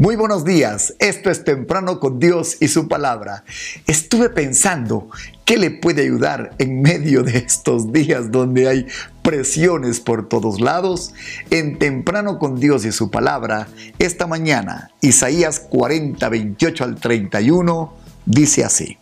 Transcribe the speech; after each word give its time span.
Muy 0.00 0.16
buenos 0.16 0.44
días, 0.44 0.94
esto 0.98 1.30
es 1.30 1.44
Temprano 1.44 2.00
con 2.00 2.18
Dios 2.18 2.56
y 2.58 2.66
su 2.66 2.88
palabra. 2.88 3.44
Estuve 3.86 4.28
pensando 4.28 5.08
qué 5.44 5.56
le 5.56 5.70
puede 5.70 6.02
ayudar 6.02 6.56
en 6.58 6.82
medio 6.82 7.22
de 7.22 7.38
estos 7.38 7.92
días 7.92 8.32
donde 8.32 8.68
hay 8.68 8.86
presiones 9.22 10.00
por 10.00 10.28
todos 10.28 10.60
lados. 10.60 11.14
En 11.50 11.78
Temprano 11.78 12.40
con 12.40 12.58
Dios 12.58 12.84
y 12.84 12.90
su 12.90 13.08
palabra, 13.08 13.68
esta 14.00 14.26
mañana, 14.26 14.90
Isaías 15.00 15.60
40, 15.60 16.28
28 16.28 16.84
al 16.84 16.96
31, 16.96 17.94
dice 18.26 18.64
así. 18.64 18.98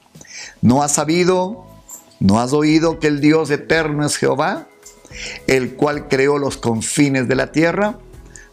¿No 0.60 0.82
has 0.82 0.92
sabido, 0.92 1.64
no 2.20 2.38
has 2.38 2.52
oído 2.52 2.98
que 3.00 3.06
el 3.06 3.22
Dios 3.22 3.50
eterno 3.50 4.04
es 4.04 4.16
Jehová, 4.16 4.68
el 5.46 5.74
cual 5.74 6.08
creó 6.08 6.36
los 6.36 6.58
confines 6.58 7.28
de 7.28 7.34
la 7.34 7.50
tierra? 7.50 7.98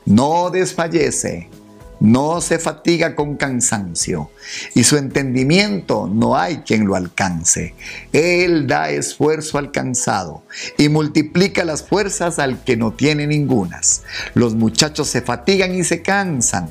No 0.06 0.50
desfallece 0.52 1.50
no 2.00 2.42
se 2.42 2.60
fatiga 2.60 3.16
con 3.16 3.36
cansancio 3.36 4.32
y 4.74 4.84
su 4.84 4.98
entendimiento 4.98 6.10
no 6.12 6.38
hay 6.38 6.58
quien 6.60 6.86
lo 6.86 6.96
alcance. 6.96 7.76
Él 8.14 8.68
da 8.68 8.90
esfuerzo 8.90 9.58
al 9.58 9.72
cansado 9.72 10.44
y 10.78 10.90
multiplica 10.90 11.66
las 11.66 11.84
fuerzas 11.84 12.40
al 12.40 12.64
que 12.64 12.78
no 12.78 12.94
tiene 12.94 13.28
ningunas. 13.28 14.04
Los 14.34 14.56
muchachos 14.56 15.08
se 15.10 15.22
fatigan 15.22 15.76
y 15.76 15.84
se 15.84 16.02
cansan, 16.02 16.70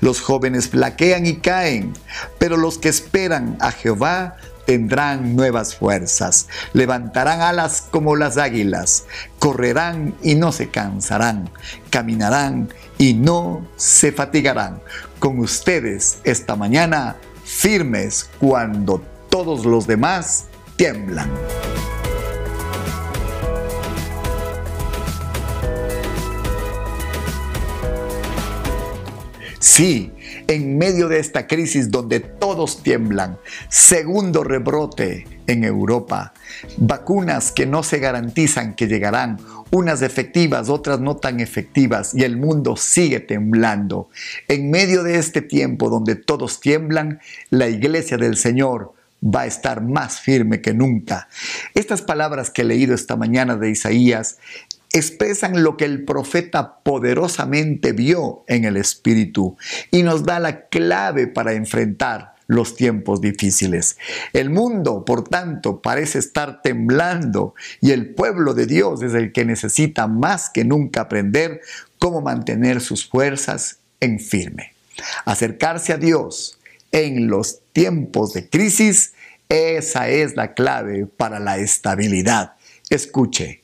los 0.00 0.20
jóvenes 0.20 0.68
flaquean 0.68 1.26
y 1.26 1.36
caen, 1.36 1.92
pero 2.38 2.56
los 2.56 2.78
que 2.78 2.88
esperan 2.88 3.56
a 3.60 3.72
Jehová 3.72 4.36
tendrán 4.70 5.34
nuevas 5.34 5.74
fuerzas, 5.74 6.46
levantarán 6.74 7.40
alas 7.40 7.88
como 7.90 8.14
las 8.14 8.38
águilas, 8.38 9.04
correrán 9.40 10.14
y 10.22 10.36
no 10.36 10.52
se 10.52 10.68
cansarán, 10.68 11.50
caminarán 11.90 12.68
y 12.96 13.14
no 13.14 13.66
se 13.74 14.12
fatigarán. 14.12 14.80
Con 15.18 15.40
ustedes 15.40 16.18
esta 16.22 16.54
mañana, 16.54 17.16
firmes 17.44 18.30
cuando 18.38 19.02
todos 19.28 19.66
los 19.66 19.88
demás 19.88 20.44
tiemblan. 20.76 21.28
Sí, 29.60 30.10
en 30.46 30.78
medio 30.78 31.06
de 31.08 31.18
esta 31.18 31.46
crisis 31.46 31.90
donde 31.90 32.20
todos 32.20 32.82
tiemblan, 32.82 33.36
segundo 33.68 34.42
rebrote 34.42 35.26
en 35.46 35.64
Europa, 35.64 36.32
vacunas 36.78 37.52
que 37.52 37.66
no 37.66 37.82
se 37.82 37.98
garantizan 37.98 38.74
que 38.74 38.86
llegarán, 38.86 39.36
unas 39.70 40.00
efectivas, 40.00 40.70
otras 40.70 40.98
no 41.00 41.18
tan 41.18 41.40
efectivas, 41.40 42.14
y 42.14 42.24
el 42.24 42.38
mundo 42.38 42.74
sigue 42.74 43.20
temblando. 43.20 44.08
En 44.48 44.70
medio 44.70 45.02
de 45.02 45.18
este 45.18 45.42
tiempo 45.42 45.90
donde 45.90 46.16
todos 46.16 46.60
tiemblan, 46.60 47.20
la 47.50 47.68
iglesia 47.68 48.16
del 48.16 48.38
Señor 48.38 48.94
va 49.22 49.42
a 49.42 49.46
estar 49.46 49.82
más 49.82 50.20
firme 50.20 50.60
que 50.60 50.72
nunca. 50.72 51.28
Estas 51.74 52.02
palabras 52.02 52.50
que 52.50 52.62
he 52.62 52.64
leído 52.64 52.94
esta 52.94 53.16
mañana 53.16 53.56
de 53.56 53.70
Isaías 53.70 54.38
expresan 54.92 55.62
lo 55.62 55.76
que 55.76 55.84
el 55.84 56.04
profeta 56.04 56.80
poderosamente 56.82 57.92
vio 57.92 58.44
en 58.48 58.64
el 58.64 58.76
Espíritu 58.76 59.56
y 59.90 60.02
nos 60.02 60.24
da 60.24 60.40
la 60.40 60.68
clave 60.68 61.26
para 61.26 61.52
enfrentar 61.52 62.34
los 62.50 62.74
tiempos 62.74 63.20
difíciles. 63.20 63.96
El 64.32 64.50
mundo, 64.50 65.04
por 65.04 65.28
tanto, 65.28 65.80
parece 65.80 66.18
estar 66.18 66.62
temblando 66.62 67.54
y 67.80 67.92
el 67.92 68.12
pueblo 68.12 68.54
de 68.54 68.66
Dios 68.66 69.02
es 69.02 69.14
el 69.14 69.30
que 69.30 69.44
necesita 69.44 70.08
más 70.08 70.50
que 70.50 70.64
nunca 70.64 71.02
aprender 71.02 71.60
cómo 72.00 72.22
mantener 72.22 72.80
sus 72.80 73.08
fuerzas 73.08 73.78
en 74.00 74.18
firme. 74.18 74.72
Acercarse 75.24 75.92
a 75.92 75.96
Dios 75.96 76.58
en 76.90 77.28
los 77.28 77.60
tiempos 77.72 78.32
de 78.32 78.48
crisis, 78.48 79.12
esa 79.48 80.08
es 80.08 80.34
la 80.34 80.54
clave 80.54 81.06
para 81.06 81.38
la 81.38 81.58
estabilidad. 81.58 82.54
Escuche, 82.88 83.59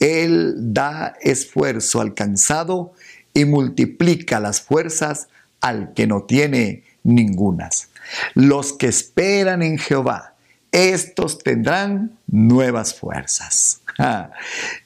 él 0.00 0.54
da 0.58 1.16
esfuerzo 1.20 2.00
al 2.00 2.14
cansado 2.14 2.92
y 3.34 3.44
multiplica 3.44 4.40
las 4.40 4.60
fuerzas 4.60 5.28
al 5.60 5.92
que 5.94 6.06
no 6.06 6.22
tiene 6.22 6.84
ningunas. 7.02 7.88
Los 8.34 8.72
que 8.72 8.86
esperan 8.86 9.62
en 9.62 9.78
Jehová, 9.78 10.34
estos 10.72 11.38
tendrán 11.38 12.18
nuevas 12.26 12.94
fuerzas. 12.94 13.80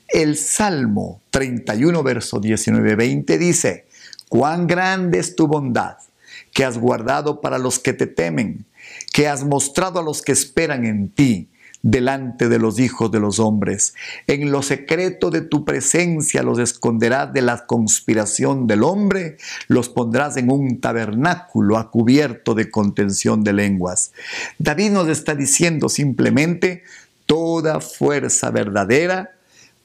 El 0.08 0.36
Salmo 0.36 1.20
31, 1.30 2.02
verso 2.02 2.40
19-20 2.40 3.38
dice, 3.38 3.86
cuán 4.28 4.66
grande 4.66 5.18
es 5.18 5.36
tu 5.36 5.46
bondad 5.46 5.96
que 6.52 6.64
has 6.64 6.78
guardado 6.78 7.40
para 7.40 7.58
los 7.58 7.78
que 7.78 7.92
te 7.92 8.06
temen, 8.06 8.66
que 9.12 9.28
has 9.28 9.44
mostrado 9.44 10.00
a 10.00 10.02
los 10.02 10.22
que 10.22 10.32
esperan 10.32 10.84
en 10.84 11.10
ti 11.10 11.49
delante 11.82 12.48
de 12.48 12.58
los 12.58 12.78
hijos 12.78 13.10
de 13.10 13.20
los 13.20 13.38
hombres. 13.38 13.94
En 14.26 14.50
lo 14.50 14.62
secreto 14.62 15.30
de 15.30 15.40
tu 15.40 15.64
presencia 15.64 16.42
los 16.42 16.58
esconderás 16.58 17.32
de 17.32 17.42
la 17.42 17.66
conspiración 17.66 18.66
del 18.66 18.82
hombre, 18.82 19.38
los 19.68 19.88
pondrás 19.88 20.36
en 20.36 20.50
un 20.50 20.80
tabernáculo 20.80 21.78
a 21.78 21.90
cubierto 21.90 22.54
de 22.54 22.70
contención 22.70 23.42
de 23.42 23.52
lenguas. 23.52 24.12
David 24.58 24.90
nos 24.90 25.08
está 25.08 25.34
diciendo 25.34 25.88
simplemente, 25.88 26.84
toda 27.26 27.80
fuerza 27.80 28.50
verdadera 28.50 29.30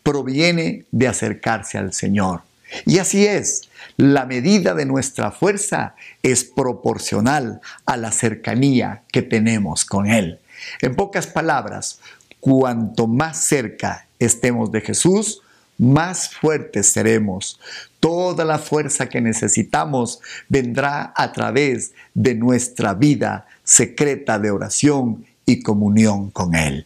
proviene 0.04 0.86
de 0.92 1.08
acercarse 1.08 1.78
al 1.78 1.94
Señor. 1.94 2.42
Y 2.86 2.98
así 3.00 3.26
es, 3.26 3.70
la 3.98 4.26
medida 4.26 4.74
de 4.74 4.86
nuestra 4.86 5.32
fuerza 5.32 5.96
es 6.24 6.44
proporcional 6.44 7.62
a 7.86 7.98
la 7.98 8.12
cercanía 8.12 9.04
que 9.12 9.22
tenemos 9.22 9.86
con 9.86 10.08
Él. 10.08 10.40
En 10.82 10.96
pocas 10.96 11.28
palabras, 11.28 12.00
cuanto 12.40 13.08
más 13.08 13.38
cerca 13.46 14.08
estemos 14.20 14.72
de 14.72 14.82
Jesús, 14.82 15.42
más 15.78 16.30
fuertes 16.30 16.88
seremos. 16.88 17.60
Toda 18.00 18.46
la 18.46 18.60
fuerza 18.60 19.10
que 19.10 19.22
necesitamos 19.22 20.22
vendrá 20.48 21.14
a 21.16 21.32
través 21.34 21.94
de 22.14 22.36
nuestra 22.36 22.94
vida 22.94 23.48
secreta 23.64 24.40
de 24.40 24.52
oración 24.52 25.26
y 25.46 25.62
comunión 25.62 26.30
con 26.32 26.56
Él. 26.56 26.86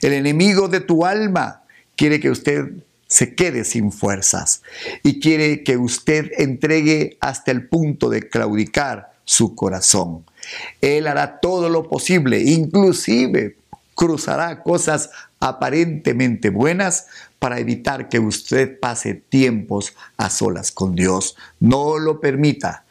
El 0.00 0.12
enemigo 0.12 0.68
de 0.68 0.80
tu 0.80 1.04
alma 1.04 1.62
quiere 1.96 2.20
que 2.20 2.30
usted 2.30 2.70
se 3.06 3.34
quede 3.34 3.64
sin 3.64 3.90
fuerzas 3.90 4.62
y 5.02 5.18
quiere 5.18 5.64
que 5.64 5.76
usted 5.76 6.30
entregue 6.38 7.16
hasta 7.20 7.50
el 7.50 7.66
punto 7.66 8.08
de 8.08 8.28
claudicar 8.28 9.09
su 9.30 9.54
corazón. 9.54 10.24
Él 10.80 11.06
hará 11.06 11.38
todo 11.38 11.68
lo 11.68 11.88
posible, 11.88 12.40
inclusive 12.40 13.56
cruzará 13.94 14.64
cosas 14.64 15.10
aparentemente 15.38 16.50
buenas 16.50 17.06
para 17.38 17.60
evitar 17.60 18.08
que 18.08 18.18
usted 18.18 18.80
pase 18.80 19.14
tiempos 19.14 19.94
a 20.16 20.30
solas 20.30 20.72
con 20.72 20.96
Dios. 20.96 21.36
No 21.60 21.98
lo 21.98 22.20
permita. 22.20 22.84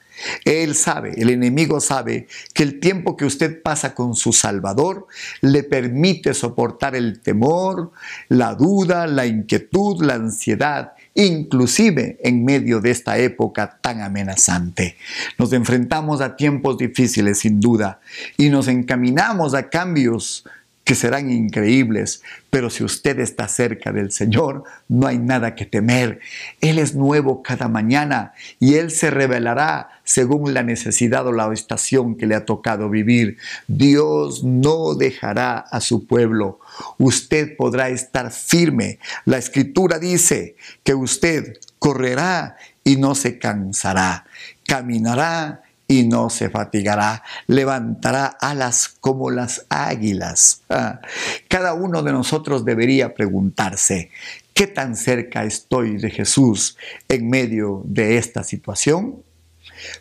Él 0.45 0.75
sabe, 0.75 1.13
el 1.17 1.29
enemigo 1.29 1.79
sabe 1.79 2.27
que 2.53 2.63
el 2.63 2.79
tiempo 2.79 3.15
que 3.15 3.25
usted 3.25 3.61
pasa 3.61 3.93
con 3.93 4.15
su 4.15 4.33
Salvador 4.33 5.07
le 5.41 5.63
permite 5.63 6.33
soportar 6.33 6.95
el 6.95 7.19
temor, 7.19 7.91
la 8.27 8.55
duda, 8.55 9.07
la 9.07 9.25
inquietud, 9.25 10.03
la 10.03 10.15
ansiedad 10.15 10.93
inclusive 11.13 12.17
en 12.23 12.45
medio 12.45 12.79
de 12.79 12.91
esta 12.91 13.17
época 13.17 13.79
tan 13.81 14.01
amenazante. 14.01 14.95
Nos 15.37 15.51
enfrentamos 15.53 16.21
a 16.21 16.35
tiempos 16.35 16.77
difíciles 16.77 17.39
sin 17.39 17.59
duda 17.59 17.99
y 18.37 18.49
nos 18.49 18.67
encaminamos 18.67 19.53
a 19.53 19.69
cambios 19.69 20.45
que 20.89 20.95
serán 20.95 21.29
increíbles, 21.29 22.23
pero 22.49 22.71
si 22.71 22.83
usted 22.83 23.19
está 23.19 23.47
cerca 23.47 23.91
del 23.91 24.11
Señor, 24.11 24.63
no 24.87 25.05
hay 25.05 25.19
nada 25.19 25.53
que 25.53 25.67
temer. 25.67 26.19
Él 26.61 26.79
es 26.79 26.95
nuevo 26.95 27.43
cada 27.43 27.67
mañana 27.67 28.33
y 28.59 28.73
Él 28.73 28.89
se 28.89 29.11
revelará 29.11 30.01
según 30.03 30.51
la 30.55 30.63
necesidad 30.63 31.27
o 31.27 31.31
la 31.31 31.53
estación 31.53 32.15
que 32.15 32.25
le 32.25 32.33
ha 32.33 32.43
tocado 32.43 32.89
vivir. 32.89 33.37
Dios 33.67 34.43
no 34.43 34.95
dejará 34.95 35.59
a 35.59 35.79
su 35.79 36.07
pueblo. 36.07 36.59
Usted 36.97 37.55
podrá 37.55 37.89
estar 37.89 38.31
firme. 38.31 38.97
La 39.25 39.37
escritura 39.37 39.99
dice 39.99 40.55
que 40.83 40.95
usted 40.95 41.59
correrá 41.77 42.57
y 42.83 42.95
no 42.95 43.13
se 43.13 43.37
cansará, 43.37 44.25
caminará 44.65 45.61
y 45.89 46.03
no 46.03 46.29
se 46.29 46.51
fatigará, 46.51 47.23
levantará 47.47 48.27
alas 48.27 48.87
como 48.87 49.31
las 49.31 49.65
águilas. 49.69 50.61
Ah, 50.69 51.01
cada 51.49 51.73
uno 51.73 52.03
de 52.03 52.11
nosotros 52.11 52.63
debería 52.63 53.15
preguntarse, 53.15 54.11
¿qué 54.53 54.67
tan 54.67 54.95
cerca 54.95 55.43
estoy 55.45 55.97
de 55.97 56.11
Jesús 56.11 56.77
en 57.09 57.27
medio 57.27 57.81
de 57.85 58.17
esta 58.17 58.43
situación? 58.43 59.23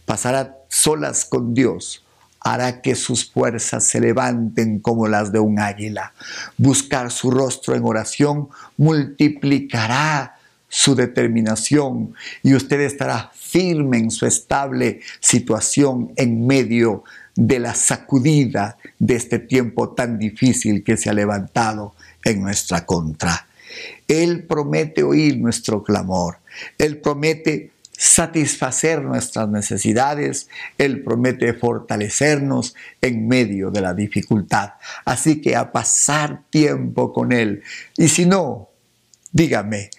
Pasará 0.04 0.58
solas 0.68 1.24
con 1.24 1.54
Dios 1.54 2.04
hará 2.40 2.80
que 2.80 2.94
sus 2.94 3.30
fuerzas 3.30 3.84
se 3.84 4.00
levanten 4.00 4.78
como 4.78 5.08
las 5.08 5.32
de 5.32 5.40
un 5.40 5.58
águila. 5.58 6.12
Buscar 6.56 7.10
su 7.10 7.32
rostro 7.32 7.74
en 7.74 7.84
oración 7.84 8.48
multiplicará 8.76 10.37
su 10.68 10.94
determinación 10.94 12.14
y 12.42 12.54
usted 12.54 12.80
estará 12.80 13.30
firme 13.34 13.98
en 13.98 14.10
su 14.10 14.26
estable 14.26 15.00
situación 15.20 16.12
en 16.16 16.46
medio 16.46 17.04
de 17.34 17.58
la 17.58 17.74
sacudida 17.74 18.76
de 18.98 19.14
este 19.14 19.38
tiempo 19.38 19.90
tan 19.90 20.18
difícil 20.18 20.82
que 20.82 20.96
se 20.96 21.08
ha 21.08 21.14
levantado 21.14 21.94
en 22.24 22.42
nuestra 22.42 22.84
contra. 22.84 23.46
Él 24.06 24.44
promete 24.44 25.02
oír 25.02 25.38
nuestro 25.38 25.82
clamor. 25.82 26.38
Él 26.78 26.98
promete 26.98 27.70
satisfacer 27.96 29.02
nuestras 29.02 29.48
necesidades. 29.48 30.48
Él 30.78 31.02
promete 31.02 31.52
fortalecernos 31.54 32.74
en 33.00 33.28
medio 33.28 33.70
de 33.70 33.80
la 33.80 33.94
dificultad. 33.94 34.74
Así 35.04 35.40
que 35.40 35.56
a 35.56 35.72
pasar 35.72 36.42
tiempo 36.50 37.12
con 37.12 37.32
Él. 37.32 37.62
Y 37.96 38.08
si 38.08 38.24
no, 38.24 38.68
dígame, 39.32 39.90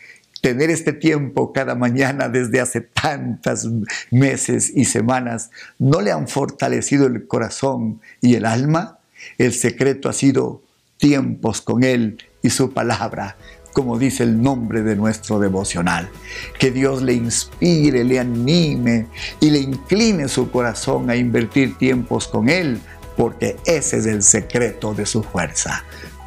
tener 0.42 0.70
este 0.70 0.94
tiempo 0.94 1.52
cada 1.54 1.76
mañana 1.76 2.30
desde 2.30 2.60
hace 2.60 2.82
tantos 2.82 3.68
meses 4.12 4.72
y 4.76 4.86
semanas, 4.86 5.52
¿no 5.78 6.02
le 6.02 6.12
han 6.12 6.28
fortalecido 6.28 7.08
el 7.08 7.28
corazón 7.28 8.02
y 8.22 8.36
el 8.36 8.46
alma? 8.46 9.00
El 9.38 9.54
secreto 9.54 10.10
ha 10.10 10.14
sido 10.14 10.62
tiempos 10.98 11.62
con 11.62 11.84
Él 11.84 12.18
y 12.42 12.50
su 12.50 12.74
palabra, 12.74 13.38
como 13.74 13.98
dice 13.98 14.24
el 14.24 14.42
nombre 14.42 14.82
de 14.82 14.96
nuestro 14.96 15.40
devocional. 15.40 16.10
Que 16.58 16.72
Dios 16.72 17.02
le 17.02 17.14
inspire, 17.14 18.04
le 18.04 18.20
anime 18.20 19.08
y 19.40 19.50
le 19.50 19.60
incline 19.60 20.28
su 20.28 20.52
corazón 20.52 21.10
a 21.10 21.16
invertir 21.16 21.78
tiempos 21.78 22.28
con 22.28 22.50
Él, 22.50 22.80
porque 23.18 23.58
ese 23.66 23.98
es 23.98 24.06
el 24.06 24.24
secreto 24.24 24.94
de 24.94 25.06
su 25.06 25.24
fuerza. 25.24 25.84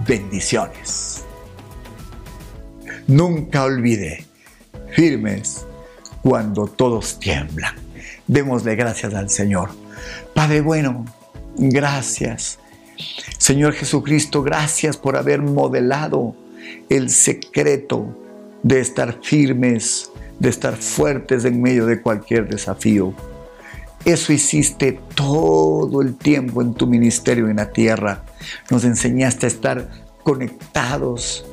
Bendiciones. 0.06 1.24
Nunca 3.12 3.64
olvide, 3.64 4.24
firmes 4.92 5.66
cuando 6.22 6.66
todos 6.66 7.18
tiemblan. 7.20 7.74
Démosle 8.26 8.74
gracias 8.74 9.12
al 9.12 9.28
Señor. 9.28 9.68
Padre 10.34 10.62
bueno, 10.62 11.04
gracias. 11.58 12.58
Señor 13.36 13.74
Jesucristo, 13.74 14.42
gracias 14.42 14.96
por 14.96 15.18
haber 15.18 15.42
modelado 15.42 16.34
el 16.88 17.10
secreto 17.10 18.16
de 18.62 18.80
estar 18.80 19.18
firmes, 19.22 20.10
de 20.38 20.48
estar 20.48 20.74
fuertes 20.76 21.44
en 21.44 21.60
medio 21.60 21.84
de 21.84 22.00
cualquier 22.00 22.48
desafío. 22.48 23.12
Eso 24.06 24.32
hiciste 24.32 24.98
todo 25.14 26.00
el 26.00 26.16
tiempo 26.16 26.62
en 26.62 26.72
tu 26.72 26.86
ministerio 26.86 27.50
en 27.50 27.56
la 27.56 27.72
tierra. 27.72 28.24
Nos 28.70 28.84
enseñaste 28.84 29.44
a 29.44 29.48
estar 29.48 29.90
conectados, 30.22 31.44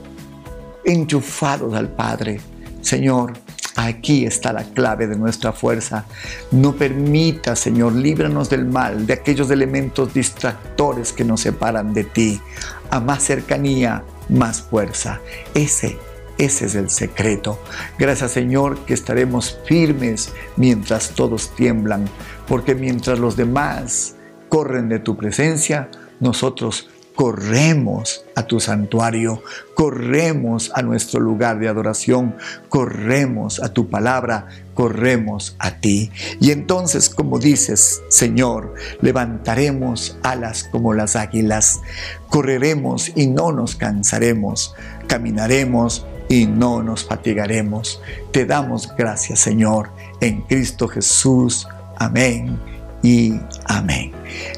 enchufados 0.84 1.74
al 1.74 1.90
Padre. 1.90 2.40
Señor, 2.82 3.34
aquí 3.76 4.26
está 4.26 4.54
la 4.54 4.64
clave 4.64 5.08
de 5.08 5.16
nuestra 5.16 5.52
fuerza. 5.52 6.06
No 6.52 6.76
permita, 6.76 7.56
Señor, 7.56 7.94
líbranos 7.94 8.50
del 8.50 8.66
mal, 8.66 9.06
de 9.06 9.14
aquellos 9.14 9.50
elementos 9.52 10.14
distractores 10.14 11.14
que 11.14 11.24
nos 11.24 11.42
separan 11.42 11.94
de 11.94 12.04
ti. 12.04 12.42
A 12.90 13.00
más 13.00 13.24
cercanía, 13.24 14.04
más 14.30 14.62
fuerza. 14.62 15.20
Ese 15.54 15.98
ese 16.40 16.68
es 16.68 16.76
el 16.76 16.90
secreto. 16.90 17.60
Gracias 17.98 18.32
Señor 18.32 18.80
que 18.86 18.94
estaremos 18.94 19.60
firmes 19.66 20.32
mientras 20.56 21.10
todos 21.10 21.54
tiemblan, 21.54 22.06
porque 22.48 22.76
mientras 22.76 23.20
los 23.20 23.36
demás 23.36 24.16
corren 24.48 24.88
de 24.88 25.00
tu 25.00 25.18
presencia, 25.18 25.92
nosotros 26.22 26.90
corremos 27.20 28.24
a 28.34 28.44
tu 28.44 28.62
santuario, 28.62 29.44
corremos 29.74 30.72
a 30.74 30.82
nuestro 30.82 31.20
lugar 31.20 31.60
de 31.60 31.68
adoración, 31.68 32.38
corremos 32.70 33.62
a 33.62 33.74
tu 33.74 33.90
palabra, 33.90 34.48
corremos 34.74 35.54
a 35.60 35.82
ti. 35.82 36.12
Y 36.40 36.52
entonces, 36.52 37.10
como 37.10 37.38
dices, 37.38 38.02
Señor, 38.08 38.74
levantaremos 39.02 40.18
alas 40.24 40.64
como 40.72 40.94
las 40.94 41.18
águilas, 41.18 41.82
correremos 42.30 43.12
y 43.18 43.28
no 43.28 43.52
nos 43.52 43.76
cansaremos, 43.76 44.74
caminaremos 45.08 46.06
y 46.30 46.46
no 46.46 46.82
nos 46.82 47.04
fatigaremos. 47.04 48.02
Te 48.32 48.46
damos 48.46 48.96
gracias, 48.98 49.42
Señor, 49.42 49.90
en 50.22 50.44
Cristo 50.44 50.88
Jesús. 50.88 51.68
Amén 51.98 52.58
y 53.04 53.34
amén. 53.66 54.14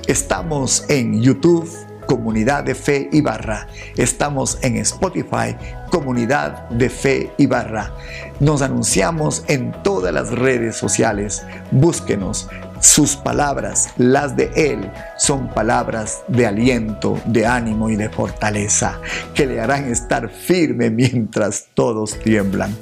Estamos 0.06 0.86
en 0.90 1.24
YouTube 1.24 1.68
Comunidad 2.08 2.64
de 2.64 2.76
Fe 2.76 3.10
y 3.12 3.22
Barra. 3.22 3.68
Estamos 3.96 4.58
en 4.62 4.78
Spotify, 4.78 5.56
Comunidad 5.90 6.70
de 6.70 6.90
Fe 6.90 7.32
y 7.38 7.46
Barra. 7.46 7.92
Nos 8.40 8.62
anunciamos 8.62 9.44
en 9.48 9.72
todas 9.84 10.14
las 10.14 10.32
redes 10.32 10.76
sociales. 10.76 11.44
Búsquenos. 11.72 12.50
Sus 12.80 13.16
palabras, 13.16 13.90
las 13.98 14.36
de 14.36 14.52
Él, 14.56 14.92
son 15.16 15.50
palabras 15.50 16.24
de 16.28 16.48
aliento, 16.48 17.20
de 17.26 17.46
ánimo 17.46 17.92
y 17.92 17.96
de 17.96 18.10
fortaleza, 18.10 19.00
que 19.36 19.46
le 19.46 19.62
harán 19.62 19.92
estar 19.92 20.30
firme 20.32 20.90
mientras 20.90 21.68
todos 21.76 22.18
tiemblan. 22.18 22.76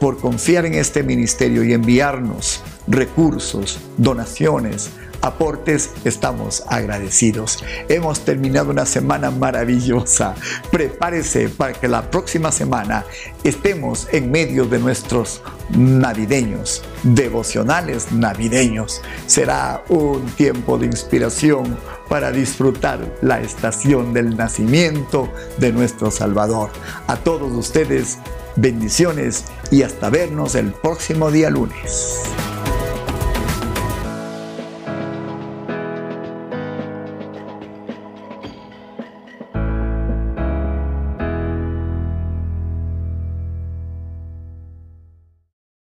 Por 0.00 0.18
confiar 0.18 0.64
en 0.64 0.74
este 0.74 1.02
ministerio 1.02 1.62
y 1.62 1.74
enviarnos 1.74 2.62
recursos, 2.88 3.78
donaciones, 3.98 4.88
aportes, 5.20 5.90
estamos 6.04 6.64
agradecidos. 6.68 7.62
Hemos 7.90 8.20
terminado 8.20 8.70
una 8.70 8.86
semana 8.86 9.30
maravillosa. 9.30 10.34
Prepárese 10.70 11.50
para 11.50 11.74
que 11.74 11.86
la 11.86 12.10
próxima 12.10 12.50
semana 12.50 13.04
estemos 13.44 14.08
en 14.10 14.30
medio 14.30 14.64
de 14.64 14.78
nuestros 14.78 15.42
navideños, 15.68 16.82
devocionales 17.02 18.10
navideños. 18.10 19.02
Será 19.26 19.84
un 19.90 20.24
tiempo 20.30 20.78
de 20.78 20.86
inspiración 20.86 21.76
para 22.08 22.32
disfrutar 22.32 23.18
la 23.20 23.40
estación 23.42 24.14
del 24.14 24.34
nacimiento 24.34 25.30
de 25.58 25.72
nuestro 25.72 26.10
Salvador. 26.10 26.70
A 27.06 27.16
todos 27.16 27.52
ustedes, 27.52 28.18
bendiciones 28.56 29.44
y 29.70 29.82
hasta 29.82 30.10
vernos 30.10 30.54
el 30.54 30.72
próximo 30.72 31.30
día 31.30 31.50
lunes. 31.50 32.20